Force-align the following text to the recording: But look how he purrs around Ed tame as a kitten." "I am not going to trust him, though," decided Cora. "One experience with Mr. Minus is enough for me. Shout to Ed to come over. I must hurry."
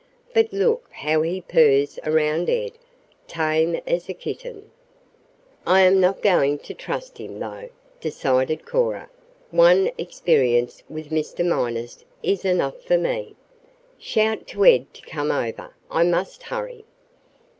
But 0.33 0.51
look 0.51 0.87
how 0.91 1.21
he 1.21 1.41
purrs 1.41 1.99
around 2.03 2.49
Ed 2.49 2.71
tame 3.27 3.79
as 3.85 4.09
a 4.09 4.15
kitten." 4.15 4.71
"I 5.63 5.81
am 5.81 5.99
not 5.99 6.23
going 6.23 6.57
to 6.57 6.73
trust 6.73 7.19
him, 7.19 7.37
though," 7.37 7.69
decided 7.99 8.65
Cora. 8.65 9.11
"One 9.51 9.91
experience 9.99 10.81
with 10.89 11.11
Mr. 11.11 11.47
Minus 11.47 12.03
is 12.23 12.45
enough 12.45 12.81
for 12.81 12.97
me. 12.97 13.35
Shout 13.99 14.47
to 14.47 14.65
Ed 14.65 14.91
to 14.95 15.03
come 15.03 15.29
over. 15.31 15.75
I 15.91 16.03
must 16.03 16.41
hurry." 16.41 16.83